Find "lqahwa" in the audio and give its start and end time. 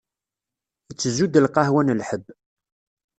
1.45-1.81